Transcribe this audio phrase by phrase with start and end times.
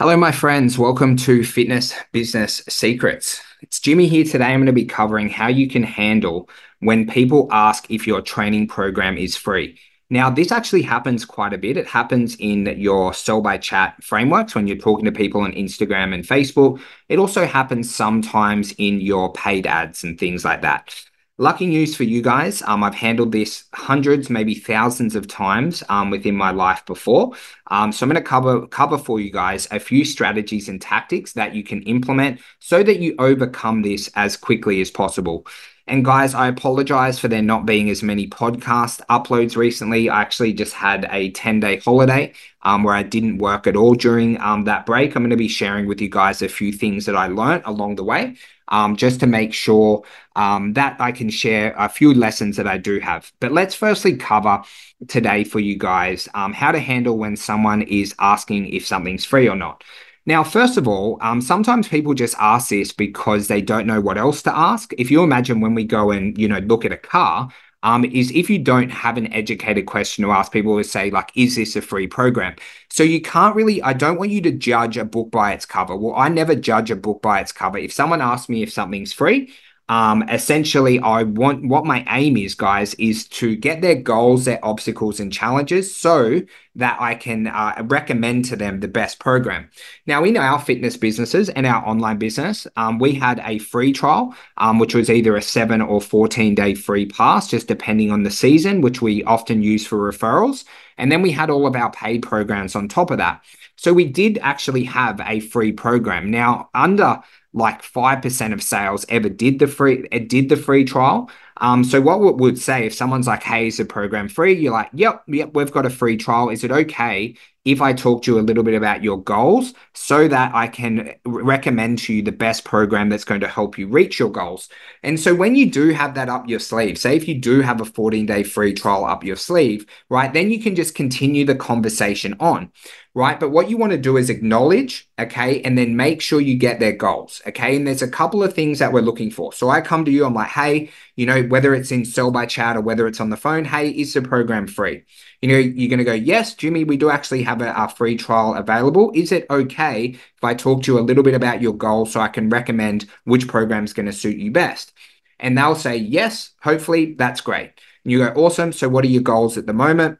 [0.00, 0.78] Hello, my friends.
[0.78, 3.42] Welcome to Fitness Business Secrets.
[3.62, 4.44] It's Jimmy here today.
[4.44, 8.68] I'm going to be covering how you can handle when people ask if your training
[8.68, 9.76] program is free.
[10.08, 11.76] Now, this actually happens quite a bit.
[11.76, 16.14] It happens in your sell by chat frameworks when you're talking to people on Instagram
[16.14, 16.80] and Facebook.
[17.08, 20.94] It also happens sometimes in your paid ads and things like that.
[21.40, 22.62] Lucky news for you guys.
[22.62, 27.32] Um, I've handled this hundreds, maybe thousands of times um, within my life before.
[27.68, 31.34] Um, so I'm going to cover cover for you guys a few strategies and tactics
[31.34, 35.46] that you can implement so that you overcome this as quickly as possible.
[35.88, 40.10] And guys, I apologize for there not being as many podcast uploads recently.
[40.10, 43.94] I actually just had a 10 day holiday um, where I didn't work at all
[43.94, 45.16] during um, that break.
[45.16, 47.96] I'm going to be sharing with you guys a few things that I learned along
[47.96, 48.36] the way
[48.68, 50.02] um, just to make sure
[50.36, 53.32] um, that I can share a few lessons that I do have.
[53.40, 54.62] But let's firstly cover
[55.06, 59.48] today for you guys um, how to handle when someone is asking if something's free
[59.48, 59.82] or not.
[60.28, 64.18] Now, first of all, um, sometimes people just ask this because they don't know what
[64.18, 64.92] else to ask.
[64.98, 67.48] If you imagine when we go and you know look at a car,
[67.82, 71.30] um, is if you don't have an educated question to ask, people will say, like,
[71.34, 72.56] is this a free program?
[72.90, 75.96] So you can't really, I don't want you to judge a book by its cover.
[75.96, 77.78] Well, I never judge a book by its cover.
[77.78, 79.54] If someone asks me if something's free,
[79.88, 84.62] um, essentially, I want what my aim is, guys, is to get their goals, their
[84.62, 86.42] obstacles, and challenges so
[86.78, 89.68] that I can uh, recommend to them the best program.
[90.06, 94.34] Now, in our fitness businesses and our online business, um, we had a free trial,
[94.56, 98.30] um, which was either a seven or 14 day free pass, just depending on the
[98.30, 100.64] season, which we often use for referrals.
[100.96, 103.44] And then we had all of our paid programs on top of that.
[103.76, 106.30] So we did actually have a free program.
[106.30, 111.30] Now, under like 5% of sales ever did the free did the free trial.
[111.60, 114.54] Um, so what we would say if someone's like, hey, is the program free?
[114.54, 116.50] You're like, yep, yep, we've got a free trial.
[116.50, 117.36] Is it okay
[117.72, 121.14] if I talk to you a little bit about your goals so that I can
[121.26, 124.68] recommend to you the best program that's going to help you reach your goals.
[125.02, 127.80] And so when you do have that up your sleeve, say if you do have
[127.80, 131.54] a 14 day free trial up your sleeve, right, then you can just continue the
[131.54, 132.72] conversation on,
[133.14, 133.38] right?
[133.38, 136.80] But what you want to do is acknowledge, okay, and then make sure you get
[136.80, 137.76] their goals, okay?
[137.76, 139.52] And there's a couple of things that we're looking for.
[139.52, 142.46] So I come to you, I'm like, hey, you know, whether it's in sell by
[142.46, 145.02] chat or whether it's on the phone, hey, is the program free?
[145.42, 148.16] You know, you're going to go, yes, Jimmy, we do actually have a, a, free
[148.16, 149.12] trial available.
[149.14, 152.20] Is it okay if I talk to you a little bit about your goals so
[152.20, 154.92] I can recommend which program is going to suit you best?
[155.40, 157.70] And they'll say, yes, hopefully that's great.
[158.04, 158.72] And you go, awesome.
[158.72, 160.18] So what are your goals at the moment?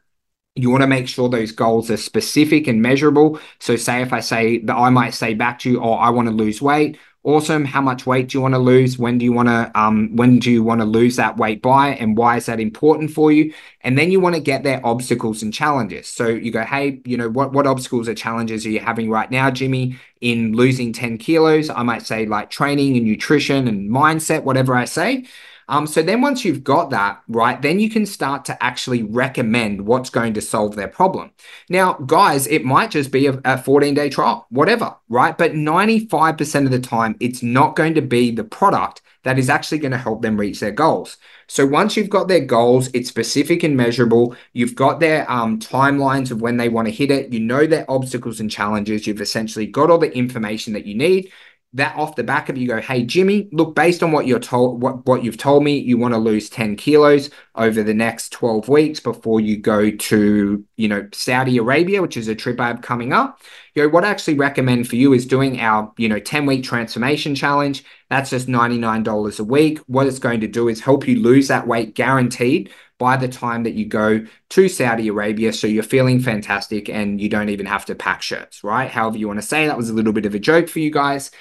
[0.61, 3.39] You want to make sure those goals are specific and measurable.
[3.59, 6.27] So, say if I say that I might say back to you, oh, I want
[6.27, 7.65] to lose weight, awesome.
[7.65, 8.97] How much weight do you want to lose?
[8.97, 11.89] When do you want to um when do you want to lose that weight by
[11.89, 13.53] and why is that important for you?
[13.81, 16.07] And then you want to get their obstacles and challenges.
[16.07, 19.29] So you go hey you know what what obstacles or challenges are you having right
[19.29, 21.69] now jimmy in losing 10 kilos?
[21.69, 25.25] I might say like training and nutrition and mindset whatever i say
[25.69, 29.85] um, so then once you've got that, right, then you can start to actually recommend
[29.85, 31.29] what's going to solve their problem.
[31.69, 35.37] Now, guys, it might just be a, a 14 day trial, whatever, right?
[35.37, 39.77] But 95% of the time, it's not going to be the product that is actually
[39.77, 41.17] going to help them reach their goals.
[41.47, 44.35] So once you've got their goals, it's specific and measurable.
[44.53, 47.31] You've got their um, timelines of when they want to hit it.
[47.31, 49.05] You know their obstacles and challenges.
[49.05, 51.31] You've essentially got all the information that you need
[51.73, 54.81] that off the back of you go, hey Jimmy, look, based on what you're told,
[54.81, 58.67] what what you've told me, you want to lose 10 kilos over the next 12
[58.67, 62.81] weeks before you go to, you know, Saudi Arabia, which is a trip I have
[62.81, 63.41] coming up.
[63.75, 66.63] You know, what I actually recommend for you is doing our, you know, 10 week
[66.63, 67.83] transformation challenge.
[68.09, 69.79] That's just $99 a week.
[69.85, 73.63] What it's going to do is help you lose that weight guaranteed by the time
[73.63, 75.53] that you go to Saudi Arabia.
[75.53, 78.89] So you're feeling fantastic and you don't even have to pack shirts, right?
[78.89, 80.91] However, you want to say that was a little bit of a joke for you
[80.91, 81.31] guys.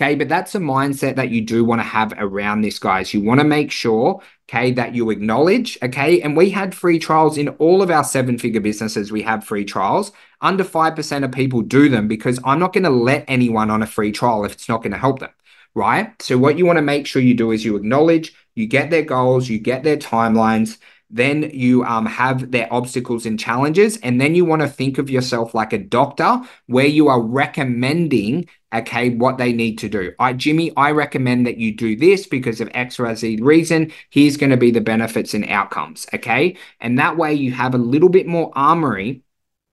[0.00, 3.12] Okay, but that's a mindset that you do want to have around this, guys.
[3.12, 7.36] You want to make sure, okay, that you acknowledge, okay, and we had free trials
[7.36, 9.10] in all of our seven figure businesses.
[9.10, 10.12] We have free trials.
[10.40, 13.88] Under 5% of people do them because I'm not going to let anyone on a
[13.88, 15.30] free trial if it's not going to help them,
[15.74, 16.12] right?
[16.22, 19.02] So, what you want to make sure you do is you acknowledge, you get their
[19.02, 20.78] goals, you get their timelines,
[21.10, 23.96] then you um, have their obstacles and challenges.
[23.98, 28.48] And then you want to think of yourself like a doctor where you are recommending,
[28.72, 30.12] okay, what they need to do.
[30.18, 33.92] I, Jimmy, I recommend that you do this because of X, Y, Z reason.
[34.10, 36.06] Here's going to be the benefits and outcomes.
[36.14, 36.56] Okay.
[36.80, 39.22] And that way you have a little bit more armory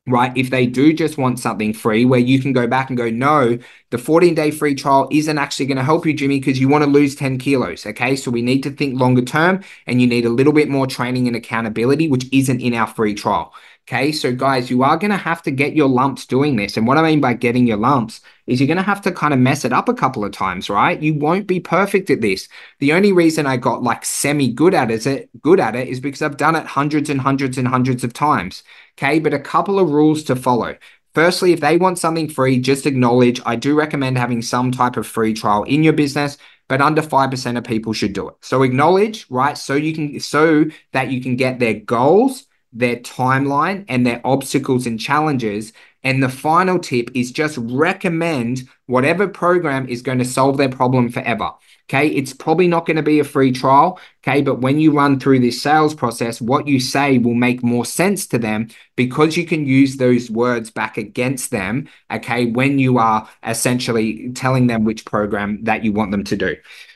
[0.07, 0.36] right?
[0.38, 3.57] If they do just want something free where you can go back and go, no,
[3.89, 6.83] the 14 day free trial isn't actually going to help you, Jimmy, because you want
[6.83, 7.86] to lose 10 kilos.
[7.86, 8.15] Okay.
[8.15, 11.27] So we need to think longer term and you need a little bit more training
[11.27, 13.53] and accountability, which isn't in our free trial.
[13.88, 16.75] Okay, so guys, you are going to have to get your lumps doing this.
[16.75, 19.33] And what I mean by getting your lumps is you're going to have to kind
[19.33, 21.01] of mess it up a couple of times, right?
[21.01, 22.47] You won't be perfect at this.
[22.80, 26.21] The only reason I got like semi good at it, good at it is because
[26.21, 28.63] I've done it hundreds and hundreds and hundreds of times.
[28.97, 30.75] Okay, but a couple of rules to follow.
[31.13, 35.07] Firstly, if they want something free, just acknowledge I do recommend having some type of
[35.07, 36.38] free trial in your business,
[36.68, 38.36] but under 5% of people should do it.
[38.42, 39.57] So acknowledge, right?
[39.57, 44.86] So you can so that you can get their goals their timeline and their obstacles
[44.86, 45.74] and challenges.
[46.04, 51.10] And the final tip is just recommend whatever program is going to solve their problem
[51.10, 51.51] forever.
[51.89, 52.07] Okay.
[52.07, 54.00] It's probably not going to be a free trial.
[54.24, 54.42] Okay.
[54.42, 58.27] But when you run through this sales process, what you say will make more sense
[58.27, 61.88] to them because you can use those words back against them.
[62.12, 62.48] Okay.
[62.48, 66.56] When you are essentially telling them which program that you want them to do.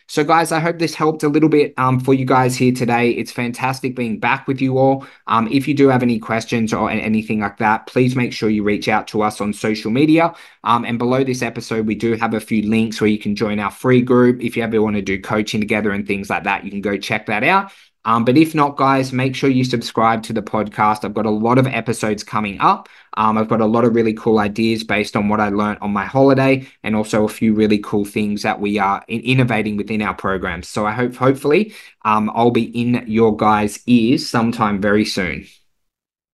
[0.09, 3.11] So, guys, I hope this helped a little bit um, for you guys here today.
[3.11, 5.06] It's fantastic being back with you all.
[5.27, 8.63] Um, if you do have any questions or anything like that, please make sure you
[8.63, 10.33] reach out to us on social media.
[10.63, 13.59] Um, and below this episode, we do have a few links where you can join
[13.59, 14.41] our free group.
[14.41, 16.97] If you ever want to do coaching together and things like that, you can go
[16.97, 17.71] check that out.
[18.05, 21.03] Um, but if not, guys, make sure you subscribe to the podcast.
[21.03, 22.87] I've got a lot of episodes coming up.
[23.17, 25.91] Um, I've got a lot of really cool ideas based on what I learned on
[25.91, 30.01] my holiday, and also a few really cool things that we are in- innovating within
[30.01, 30.67] our programs.
[30.67, 31.73] So I hope, hopefully,
[32.05, 35.45] um, I'll be in your guys' ears sometime very soon.